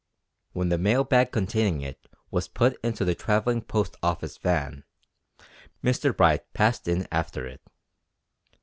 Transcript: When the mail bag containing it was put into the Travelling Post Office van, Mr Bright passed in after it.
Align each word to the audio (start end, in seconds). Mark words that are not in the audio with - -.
When 0.53 0.69
the 0.69 0.79
mail 0.79 1.03
bag 1.03 1.31
containing 1.31 1.81
it 1.81 2.07
was 2.31 2.47
put 2.47 2.75
into 2.83 3.05
the 3.05 3.13
Travelling 3.13 3.61
Post 3.61 3.97
Office 4.01 4.37
van, 4.39 4.83
Mr 5.83 6.17
Bright 6.17 6.51
passed 6.53 6.87
in 6.87 7.07
after 7.11 7.45
it. 7.45 7.61